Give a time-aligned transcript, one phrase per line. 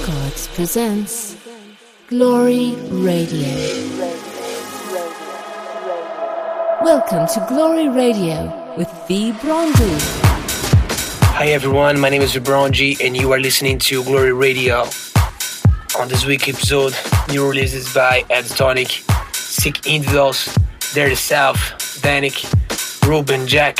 [0.00, 1.36] Records presents
[2.08, 3.54] Glory Radio.
[6.82, 9.30] Welcome to Glory Radio with V.
[9.40, 9.96] Bronzy.
[11.38, 12.40] Hi everyone, my name is V.
[12.40, 14.80] Vibronji and you are listening to Glory Radio.
[16.00, 16.92] On this week episode,
[17.28, 20.52] new releases by Ed Tonic, Sick Individuals,
[20.92, 21.60] Dirty South,
[22.02, 22.42] Danik,
[23.06, 23.78] Ruben Jack,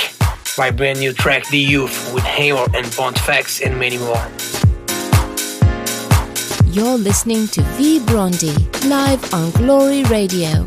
[0.57, 4.25] my brand new track The Youth with Hammer and Pontifex and many more.
[6.75, 8.01] You're listening to V.
[8.05, 8.53] Brondy
[8.89, 10.67] live on Glory Radio.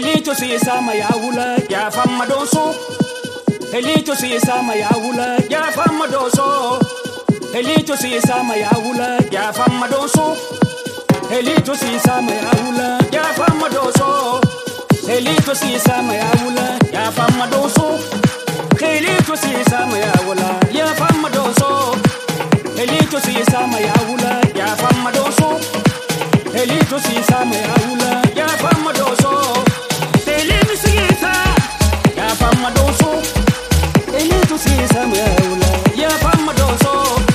[0.00, 2.74] Elito si sama ya wula ya fama doso.
[3.70, 6.80] Elito si sama ya wula ya fama doso.
[7.52, 10.34] Elito si sama ya wula ya fama doso.
[11.30, 14.40] Elito si sama ya wula ya fama doso.
[15.06, 18.00] Elito si sama ya wula ya fama doso.
[18.80, 21.94] Elito si sama ya wula ya fama doso.
[22.80, 25.60] Elito si sama ya wula ya fama doso.
[26.56, 29.69] Elito si sama ya wula ya fama doso
[32.40, 33.10] fama doso.
[34.14, 34.56] Ele tu
[35.94, 37.29] Yeah, I'm a doso.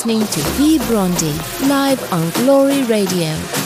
[0.00, 1.36] Listening to V Brondi
[1.68, 3.59] live on Glory Radio.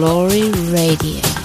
[0.00, 1.39] Glory Radio.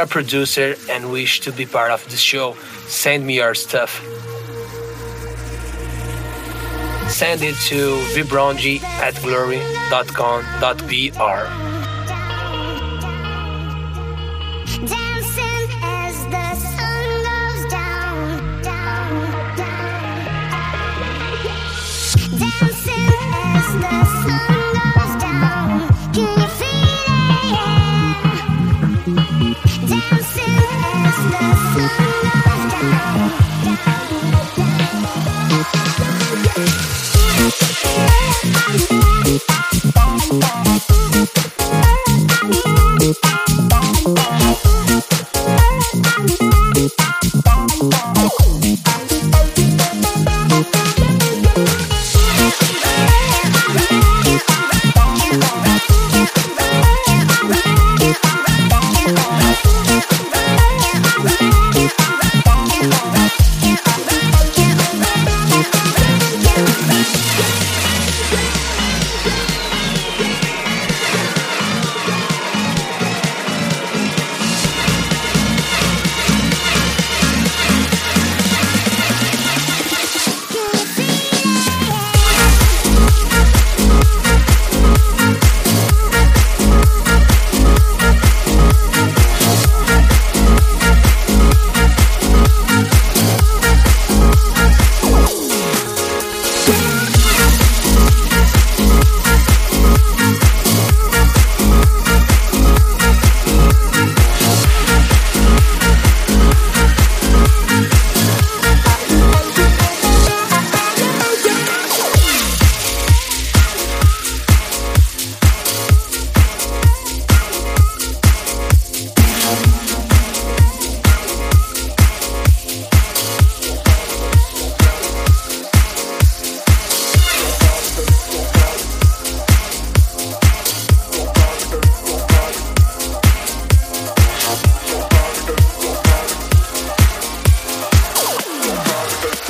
[0.00, 4.00] A producer and wish to be part of the show, send me your stuff.
[7.10, 9.60] Send it to vibronji at glory.com.br.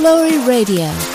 [0.02, 1.09] Radio.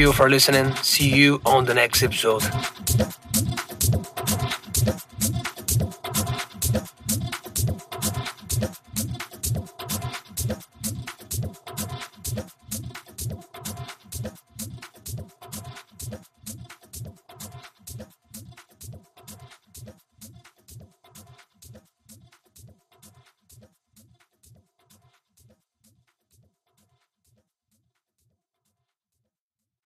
[0.00, 0.74] You for listening.
[0.76, 2.42] See you on the next episode.